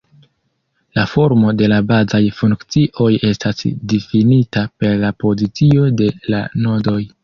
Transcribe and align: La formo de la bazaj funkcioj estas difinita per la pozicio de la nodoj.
La 0.99 1.03
formo 1.11 1.51
de 1.59 1.67
la 1.73 1.77
bazaj 1.91 2.23
funkcioj 2.39 3.11
estas 3.31 3.63
difinita 3.95 4.67
per 4.83 5.01
la 5.07 5.17
pozicio 5.25 5.91
de 6.03 6.15
la 6.35 6.47
nodoj. 6.69 7.03